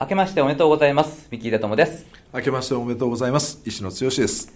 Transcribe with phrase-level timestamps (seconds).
[0.00, 1.28] 明けましておめでとうございます。
[1.30, 2.04] 三木秀友です。
[2.34, 3.62] 明けましておめでとうございます。
[3.64, 4.52] 石野剛です。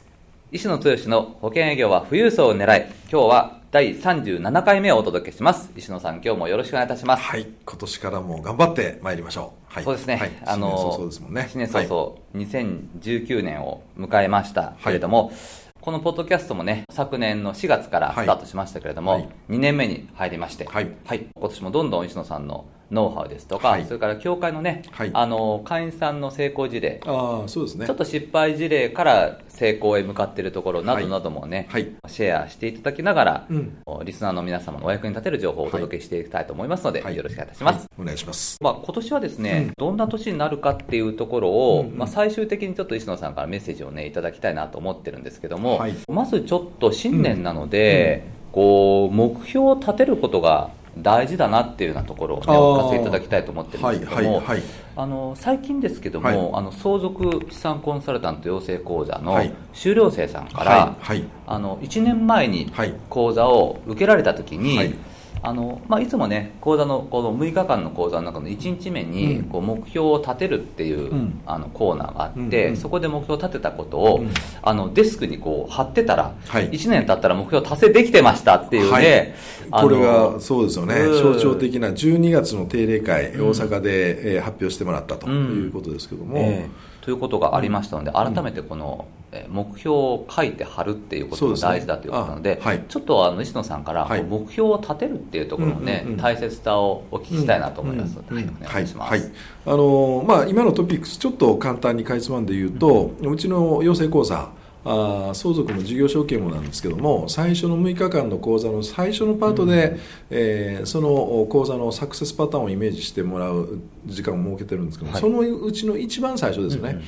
[0.51, 5.71] 石野剛の保険営業は富裕層を狙い今日は第37回目をお届けします。
[5.77, 7.23] 石野さん今日もよろしくお願いいたします。
[7.23, 11.49] はい今年からも頑張ってまいりましょう、はい、そうですね、はい、あの新年早々ですもんね。
[11.49, 15.37] 新年早々、はい、2019年を迎えましたけれども、はい。
[15.81, 27.01] このポッドキャストもね、昨年の4月からスタートしましたけれども、はい、2年目に入りまして、はい、はい、今年もどんどん石野さんのノウハウですとか、はい、それから協会のね、はい、あの会員さんの成功事例。
[27.05, 50.71] あそうです、ね、ちょっと失敗事例から成功へ向かっているところなどなどもね、はい、シェアしていただきながら、うん、リスナーの皆様のお役に立てる情報をお届けしていきたいと思いますので、よろしくお願いいたします、お願いします、まあ、今年はですね、うん、どんな年になるかっていうところを、うんうん、まあ、最終的にちょっと石野さんからメッセージをねいただきたいなと思ってるんですけども、まずちょっと新年なので、こう目標を立てることが
[51.03, 54.63] 大事だなっていうようなところを、ね、お聞かせいただきたいと思ってるんですけども、はいはいはい、
[54.97, 59.41] あの最近ですけども、はい、あの相続資産コンサルタント養成講座の
[59.73, 62.73] 修了生さんから、はい、あの1年前に
[63.09, 64.95] 講座を受けられた時に、
[65.43, 74.31] あのまあ、いつもね講座のこの6日間の講座の中の1日目にこう目標を立てるっていう、うん、あのコーナーがあって、うん、そこで目標を立てたことを、うん、
[74.63, 79.37] あのデスクにこう貼ってたら、はい、1年経ったら目標達成できてましたっていうね、
[79.71, 80.95] はい、これがそうですよね。
[80.95, 86.39] 象徴的な12月の定例会、大阪で、えー、発表してもらったということですけども。
[86.39, 89.07] えーということがありましたので、改めてこの
[89.49, 98.35] 目標を書いて貼るっていうことが大事だということなので、ねはい、ちょっとあの石野さんから目標を立てるっていうところのね、大切さをお聞きしたいなと思いますので、お
[98.69, 99.11] 願いします。
[99.11, 99.23] はい、
[99.67, 104.51] あのまあ今のトピックスちょっと簡単にかいつまんで言うと、うちの養成講座
[104.85, 109.99] あ相続の事業承継もなんですけども最初の6日間の講座の最初のパートで、うん、
[110.31, 117.03] えー、その講座のサクセスパターンをイメージしてもらう時間を設けてるんですけども、はい、そのうちの一番最初ですね、うんうん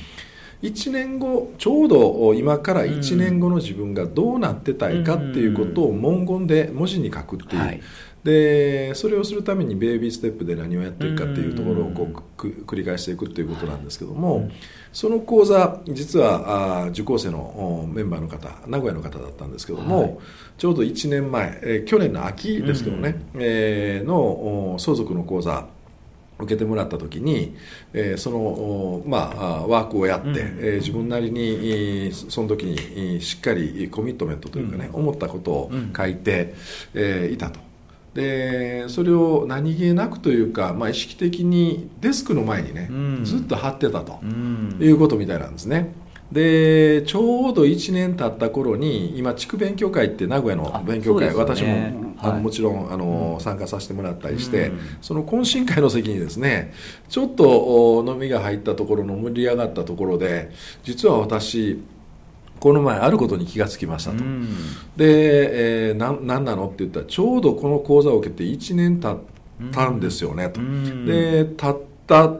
[0.61, 7.81] 1年後ちょうど今から1年後の自分がどうなってたいかっていうことを文言で文字に書くっていう、はい、
[8.23, 12.07] でそれをするためにベイビーステップで何をやっていくかっていうところをこ
[12.37, 14.51] う繰り返していくっていうことなんですけども、はい、
[14.93, 20.17] その講座実はあ受講生のメンバーの方名古屋の方だったんですけども、はい、
[20.59, 25.65] ちょうど1年前、えー、去年の秋ですけどね、えー、の相続の講座
[26.43, 27.55] 受けてもらった時に、
[27.93, 36.55] えー、その、まあ、ワークをやって、うん、えー、自分なりにその時にしっかりコミットメントというかね、うん、思ったことを書いて、
[36.93, 37.59] うん、えー、いたと。
[38.13, 42.89] でそれを何気なくというか、まあ、意識的にデスクの前にね、
[43.23, 44.19] ずっと貼ってたと、
[44.81, 45.93] いうことみたいなんですね。
[46.31, 56.73] でちょうど1年経った頃に今地区勉強会って名古屋の勉強会、ね、私も、あの、はい、もちろんあの、うん、参加させてもらったりして、うん、その懇親会の席にですね
[57.09, 60.51] ちょっと飲みが入ったところの盛り上がったところで
[60.83, 61.83] 実は私
[62.61, 64.47] この前あることに気がつきましたと、うん、
[64.95, 70.61] で、えー、な何なのって言ったらちょうどこの講座を受けて1年経ったんですよねと、
[71.05, 72.31] で経った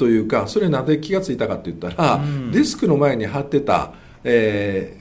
[0.00, 3.92] というかそれなんで気が付いたかって言ったら、うん、デスクの前に貼ってた、
[4.24, 4.96] え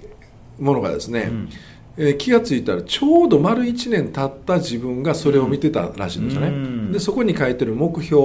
[0.59, 1.49] ー、ものがですね、うん、
[1.95, 8.19] えー、気が付いたらちょうど丸1年経った自分がそれを見てたらしいんですよね、うん、でそこに書いてる目標、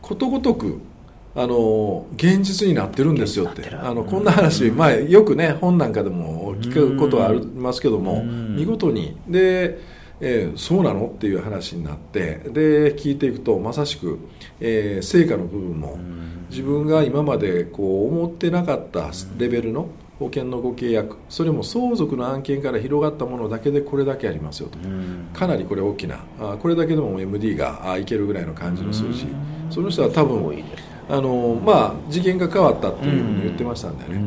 [0.00, 0.80] ことごとく
[1.34, 3.68] あの現実になってるんですよって。
[3.74, 9.16] あのこんな話、まあ、よくね本なんかでも聞くことはありますけども、見事に。
[9.26, 9.80] で
[10.20, 11.06] えー、そうなの？
[11.06, 14.18] っていう話になってで聞いていくとまさしく、
[14.60, 15.98] えー、成果の部分も
[16.50, 19.88] 自分が今までこう思ってなかったレベルの
[20.18, 24.78] 保険のご契約それも相続の案件から広がったものだけでこれだけありますよと。
[25.36, 29.26] かなりこれ大きなあこれだけでも MD がいけるぐらいの感じの数字。
[29.70, 30.62] その人は多分
[31.08, 34.22] あの、まあ、次元が変わったっていうふうに言ってましたんでね。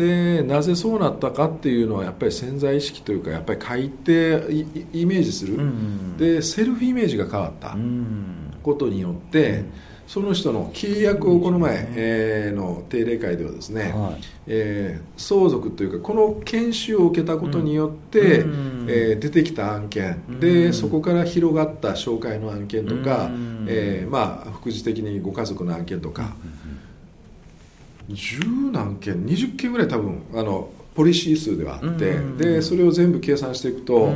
[0.00, 4.40] でなぜそうなったかっていうのはやっぱり潜在意識というかやっぱり書いて
[4.94, 7.76] イメージする、うん、でセルフイメージが変わった。
[8.62, 9.64] ことによって、
[10.06, 26.34] その人の契約をこの前、えー、の定例会ではですね、はい、えー、相続というかこの研修を受けたことによって、うん、えー、出てきた案件、うん、でそこから広がった紹介の案件とか、うん、えー、まあ、副次的にご家族の案件とか、
[28.12, 28.40] 十
[28.72, 34.12] 何件20件ぐらい多分あのポリシー数ではあって、でそれを全部計算していくと、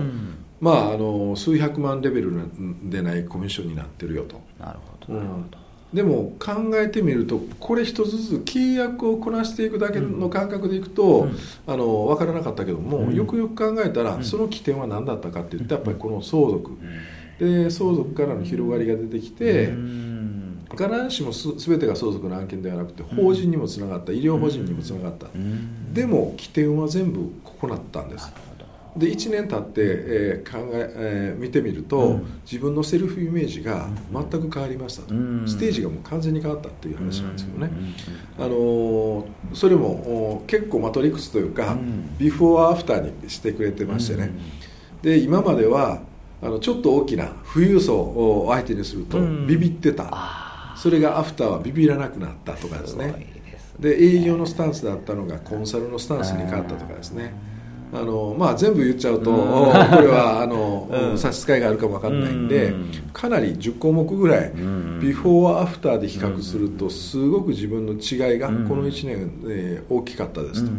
[0.61, 2.33] まあ、あの数百万レベル
[2.85, 4.41] でないコミッションになってるよと。
[4.59, 5.65] なるほどなるほど。
[5.95, 11.39] でも考えてみるとこれ一つずつ契約をこなしていくだけの感覚でいくと、うん、
[11.69, 16.73] あの分からなかったけども、うん、よくよく考えたら、その起点は何だったかっていったらやっぱりこの相続、
[17.39, 19.73] で相続からの広がりが出てきて、
[20.75, 25.27] 必ずしもす全てが相続の案件ではなくて法人にもつながった医療法人にもつながった、
[25.93, 28.33] でも起点は全部ここなったんです。
[28.97, 35.03] で1年経って、えー、考ええー、見てみると、うん、自分のセルフイメージが全く変わりました。
[35.03, 37.71] と、うん、ステージがもう完全に変わったっていう話なんですけどね、
[38.39, 41.77] うん、あのー、それも結構マトリックスというか、
[42.19, 44.31] ビフォーアフターにしてくれてましてね、
[45.03, 46.03] で今までは
[46.41, 50.05] あのちょっと大きな富裕層を相手にするとビビってた、
[50.77, 53.33] それがアフターはビビらなくなったとかですね。
[53.79, 57.35] で営業のスタンスだったのがコンサルのスタンスに変わったとかですね、
[57.95, 59.41] あのまあ、全部言っちゃうと、こ
[60.01, 62.75] れはあの、うん、差し支えがあるかも分かんないんで、
[63.13, 64.53] かなり10項目ぐらい、
[65.01, 70.73] ビフォーアフターで比較すると、すごく自分の違いがこの1年、えー、大きかったですと。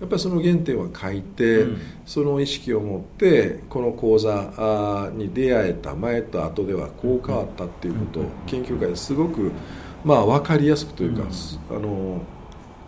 [0.00, 1.66] やっぱりその原点は書いて、
[2.06, 9.50] その意識を持ってこの講座に出会えた前と後ではこう変わったっていうことを研究会ですごく、
[10.04, 11.24] まあ、分かりやすくというか、
[11.70, 12.22] あの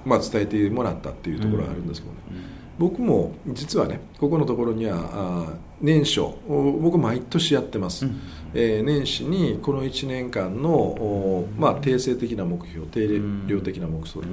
[0.04, 2.20] まあ、伝えてもらったっていうところがあるんですけどね。
[2.80, 5.52] 僕も実はねここのところには
[5.82, 8.20] 年初僕毎年やってます、うん、
[8.54, 14.30] えー、年始にこの1年間の、まあ、定性的な目標定量的な目標を、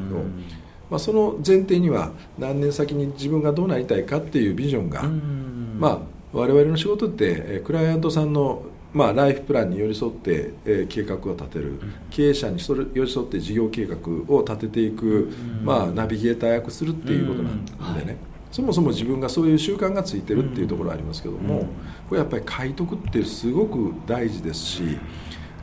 [0.89, 5.99] まあ、その前提には何年先に自分がどうなりたいかっていうビジョンが、まあ、
[6.33, 8.63] 我々の仕事ってクライアントさんの
[8.93, 11.79] まあ、ライフプランに寄り添って、えー、計画を立てる。
[12.09, 13.97] 経営者に寄り添って事業計画
[14.33, 15.31] を立てていく、
[15.61, 17.49] まあ、ナビゲーター役するっていうことな
[17.91, 18.17] んでね、
[18.51, 21.67] そもそも自分がそういう習慣がついてるっていうところありますけども、
[22.09, 24.97] これやっぱり書いとくってすごく大事ですし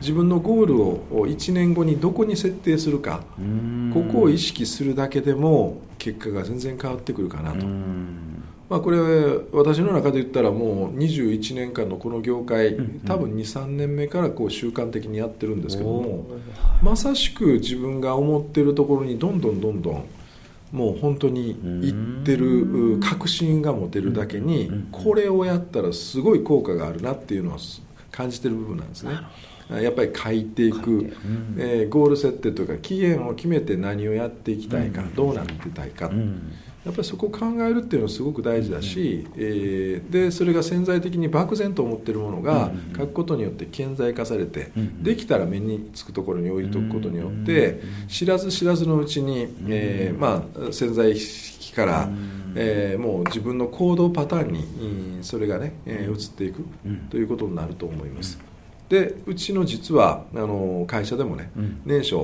[0.05, 3.23] 自分のゴールを1年後にどこに設定するか
[3.91, 7.65] ここを意識するだけでも結果が全然変わってくるかなと。
[8.69, 8.99] まあ、これ
[9.51, 16.25] 私の中で言ったらもう21年間のこの業界多分23年目からこう習慣的にやってるんですけども
[16.81, 20.05] まさしく自分が思ってるところにどんどんどんどん
[20.71, 27.57] もう本当に言ってる確信が持てるだけにこれをやったらすごい効果があるなっていうのは
[28.11, 29.15] 感じてる部分なんですね。
[29.69, 31.15] やっぱり書いていく、
[31.57, 36.11] えー、ゴール設定とか期限を決めて何をやっていきたいか、どうなってたいか、
[36.85, 44.71] やっぱりそこを考えるっていうのはすごく大事だし、えー、でそれが潜在的に漠然と思ってるものが書くことによって顕在化されて、
[45.01, 52.09] できたら目につくところに置いとくことによって、知らず知らずのうちに、えー、まあ、潜在意識から、
[52.53, 56.63] えー、もう自分の行動パターンにそれがね、えー、移っていく
[57.09, 58.37] ということになると思います。
[58.89, 61.51] でうちの実はあの会社でもね、
[61.85, 62.15] 年初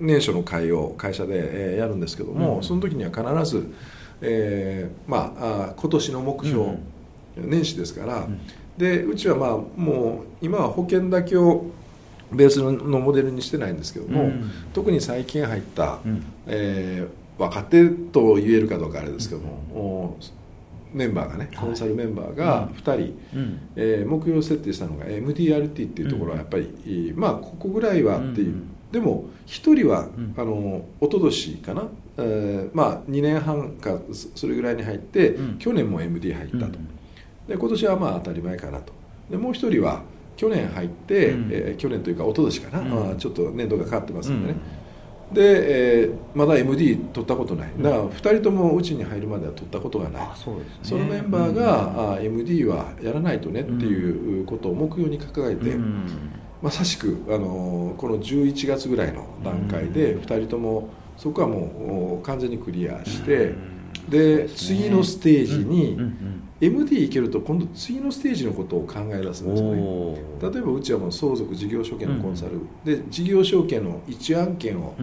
[0.00, 3.72] 年初の会を会社で、えやるんですけども、うん、その時には必ず、
[4.20, 6.80] えー、まああ今年の目標、うん、
[7.36, 8.40] 年始ですから、うん、
[8.76, 11.66] でうちはまあもう今は保険だけを
[12.32, 14.30] ベースのモデルにしてないんですけども、
[14.72, 20.16] 特に最近入った、うん、えー、若手と言えるかどうかあれですけども、
[20.94, 28.54] メンバーがねコンサルメンバーが2人、うん、えー、目標設定したのが MDRT っていうところはやっぱり、まあここぐらいはっていう。
[28.92, 33.98] でも1人は、うん、あの一昨年かな、えー、まあ2年半か
[34.36, 36.70] それぐらいに入って、うん、去年も MD 入ったと、うん、
[37.48, 38.92] で今年はまあ当たり前かなと。
[39.28, 40.02] でもう1人は
[40.36, 44.58] 去年入って、うん、えー、去年というか一昨年かな、まあ、ちょっと年度がかかってますんでね、
[45.34, 47.70] で、えー、まだ MD 取ったことない。
[47.78, 50.28] だから2人ともうちに入るまでは取ったことがない。
[50.34, 50.50] そ、
[50.96, 56.06] ね,、のメンバーが、うん、あ MD はやらないとねっていうことを目標に掲げて、うん。
[56.62, 60.88] まさしくあのこの11月ぐらいの段階で2人とも
[61.18, 63.54] そこはもう完全にクリアして、
[64.08, 65.98] で次のステージに
[66.66, 70.18] MD いけると今度次のステージのことを考え出すんですよね。
[70.40, 74.94] 例えばうちはもう相続事業承継のコンサル、で事業承継の1案件を、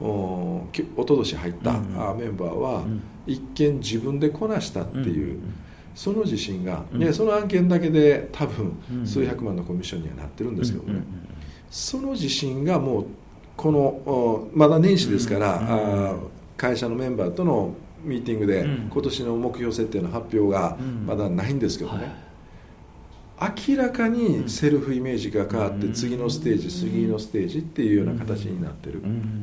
[0.00, 0.66] お
[0.96, 1.72] おととし入った
[2.14, 2.84] メンバーは
[3.26, 5.38] 一見自分でこなしたっていう。
[5.94, 11.02] その自信が、うん、その案件だけで多分数百万のコミッションにはなってるんですけどね、
[11.70, 13.06] その自信がもう
[13.56, 16.16] このまだ年始ですから、あ
[16.56, 22.14] 会社のメンバーとのミーティングで、今年の目標設定の発表がまだないんですけどね、
[23.66, 29.02] 明らかにセルフイメージが変わって次のステージ次のステージっていうような形になってる。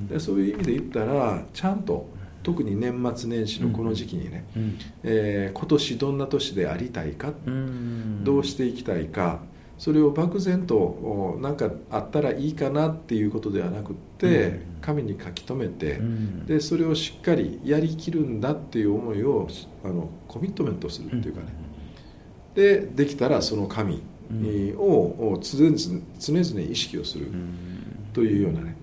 [0.09, 2.07] でそういう意味で言ったらちゃんと
[2.43, 4.45] 特に年末年始のこの時期にね、
[5.03, 7.33] えー、今年どんな年でありたいか
[8.23, 9.39] どうしていきたいか
[9.79, 15.99] それを漠然と何かあったらいいかなっていうことではなくって紙に書き留めて
[16.45, 19.47] でそれをしっかりやりきるんだっていう思いを
[19.85, 21.47] あのコミットメントするっていうかね。
[22.55, 24.03] でできたらその紙
[24.75, 25.77] を常々
[26.19, 27.31] 常々意識をする
[28.11, 28.75] というようなね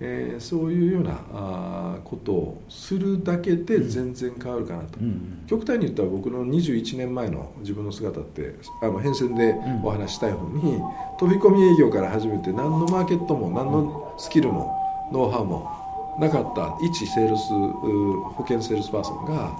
[0.00, 10.80] えー、そういうようなあことをするだけで全然変わるかなと、うん、極端に言ったら僕の21年前の自分の姿ってあの変遷でお話したい方に、
[11.18, 14.74] 飛び込み営業から始めて何のマーケットも何のスキルも
[15.12, 15.70] ノウハウも
[16.18, 19.58] なかった一セールス保険セールスパーソンが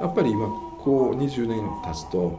[0.00, 2.38] やっぱり今こう20年経つと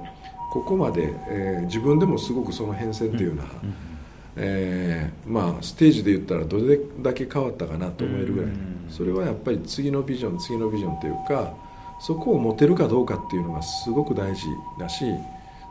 [0.51, 3.96] ここまで、えー、自分でもすごくその変遷っていうような、うん
[4.39, 8.51] えー、まあステージで言ったらどれだけ変わったかなと思えるぐらい、
[8.89, 11.53] それはやっぱり次のビジョン次のビジョンというか
[11.99, 14.43] そこを持てるかどうかっていうのがすごく大事
[14.79, 15.05] だし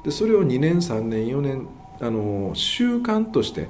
[0.04, 1.68] でそれを2年3年4年
[2.00, 3.68] あの習慣として、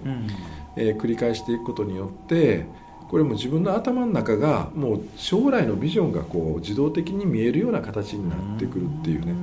[0.76, 2.64] えー、繰り返していくことによって
[3.08, 9.34] これも自分の頭の中がもう将来のビジョンがこう自動的に見えるような形になってくるっていうね。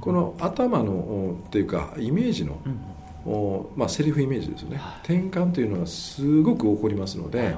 [0.00, 2.56] この頭のっていうかイメージの
[3.76, 7.54] まあ、セリフイメージですよね、はい、転換というのはすごく起こりますので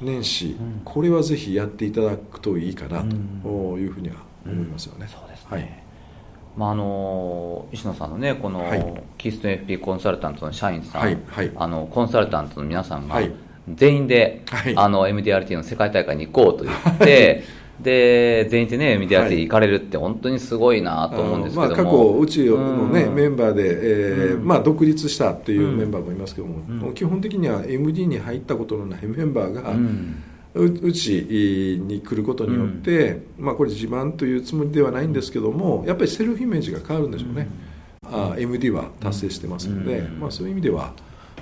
[0.00, 3.06] 年始、うん、これはぜひやっていただくといいかなと
[3.78, 5.08] いうふうには思いますよね。
[5.08, 5.84] そうですね、はい。
[6.56, 13.20] まあ、あの石野さんのねこの、はい、キースト FP コンサルタントの社員さん、はいはい、あのコンサルタントの皆さんが、
[13.72, 17.44] 全員で、はい、あの MDRT の世界大会に行こうと言って
[17.80, 29.74] で全員でねメディアティ行かれるって本当にすごいなと思うんですけども、まあ、過去うちのね、うん、メンバーで、えー、うん、まあ、独立したっていうメンバーもいますけども、うん、基本的には MD に入ったことのないメンバーが、
[30.54, 37.48] うちに来ることによって、まあ、これ自慢というつもりではないんですけどもやっぱりセルフイメージが変わるんでしょうね、
[38.04, 40.92] あ MD は達成してますので、まあ、そういう意味では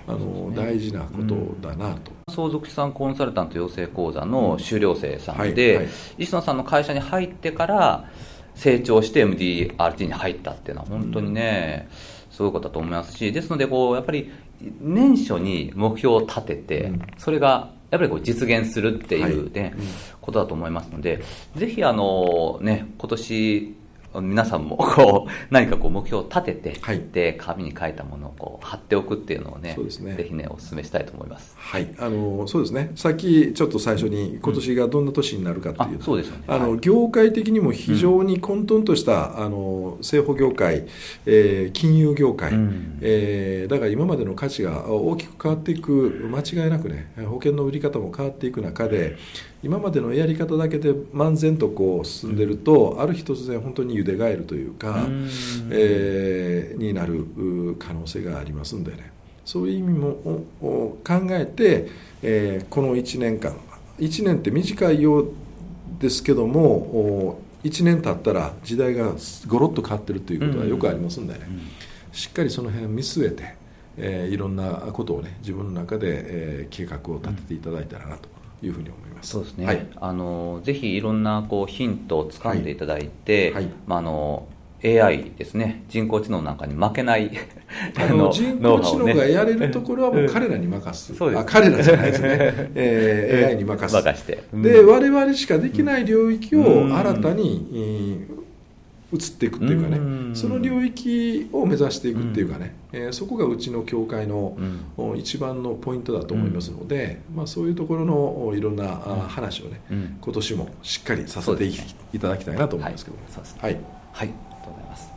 [0.06, 8.10] あの大事なことだなと、相続資産コンサルタント養成講座の修了生さんで、はいはい、石野さんの会社に入ってから
[8.54, 11.88] 成長して MDRT に入ったっていうのは本当にね、
[12.30, 14.32] すごいことだと思いますしですのでこうやっぱり
[14.80, 19.72] 年初に目標を立てて、それがやっぱりこう実現するっていうね、はい、
[20.20, 21.22] ことだと思いますので、
[21.56, 23.76] ぜひあのね、今年
[24.20, 30.14] 皆さんも こう何かこう目標を立てて、はい、で紙に書いたものをこう貼っておくっていうのをねそうですね。
[30.14, 31.54] ぜひねお勧めしたいと思います。
[31.56, 31.88] はい。
[31.98, 32.92] あのそうですね。
[32.96, 36.44] さっきちょっと最初に今年がどんな年になるかっていう、うん、そうですよね。
[36.48, 40.86] あの、業界的にも非常に混沌とした、うん、あの生保業界、
[41.26, 49.16] えー、金融業界、うん、えー、だから今までの価値が大きく変わっていく間違いなくね保険の売り方も変わっていく中で
[49.62, 55.06] 今までのやり方だけで漫然とこう進んでると、ある日突然本当にゆでガエルというか、
[55.70, 57.26] えー、になる
[57.78, 59.12] 可能性がありますんでね。
[59.44, 61.88] そういう意味も考えて、
[62.22, 63.56] えー、この1年間
[63.98, 65.32] 1年って短いよう
[65.98, 69.12] ですけども1年経ったら時代が
[69.46, 71.40] ごろっと変わってるということはよくありますんでね、
[72.12, 73.54] しっかりその辺見据えて、
[73.96, 78.28] えー、いろんなことをね自分の中で、えー、計画を立てていただいたらなと
[78.62, 79.30] いうふうに思います。
[79.30, 79.66] そうですね。
[79.66, 84.46] はい、あのぜひいろんなこうヒントを掴んでいただいて、はい、まああの
[84.84, 85.84] AI ですね。
[85.88, 87.30] 人工知能なんかに負けない
[87.96, 91.40] あの人工知能がやれるところはもう彼らに任す、そうです。
[91.40, 92.28] あ彼らじゃないですね、
[92.74, 93.94] えー、AI に任す。
[93.94, 98.26] 任して、うん、で我々しかできない領域を新たに、
[99.12, 104.56] 移っていくっていうかね、その領域を目指していくっていうかね、えー、そこがうちの協会の、
[105.16, 108.88] 一番のポイントだと思いますので、まあ、そういうところのいろんな
[109.28, 109.80] 話をね、
[110.20, 111.64] 今年もしっかりさせて
[112.12, 113.22] いただきたいなと思いますけども、
[113.58, 115.12] はい、はい、ありがとうございます。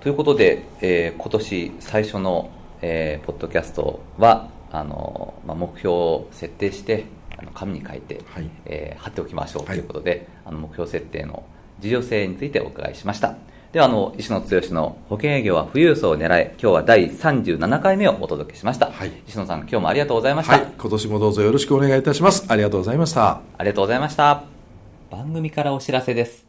[0.00, 7.06] ということで、えー、今年最初の、えー、ポッドキャストはあの、まあ、目標を設定して
[7.38, 11.44] あの紙に書いて、はい、えー、貼っておきましょうということで、はい、あの目標設定の
[11.84, 13.36] 事業性についてお伺いしました。
[13.72, 18.90] では、あの、石野剛の保険営業は富裕層を狙い、今日は第37回目をお届けしました。
[18.90, 20.52] はい、石野さん、今日もありがとうございました。
[20.54, 22.46] はい、今年もどうぞよろしくお願いいたします。
[22.48, 23.40] ありがとうございました。
[23.58, 24.44] ありがとうございました。
[25.10, 26.46] 番組からお知らせです。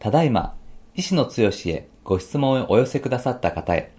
[0.00, 0.54] ただいま、
[0.96, 1.32] 石野剛
[1.66, 3.92] へご質問をお寄せくださった方へ、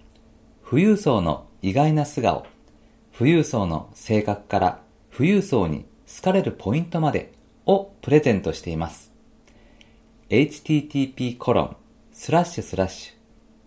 [0.68, 2.44] 富裕層の意外な素顔、
[3.16, 4.80] 富裕層の性格から
[5.16, 7.32] 富裕層に好かれるポイントまで
[7.64, 9.09] をプレゼントしています。
[10.30, 11.76] Http コロン
[12.12, 13.16] スラッシュスラッシ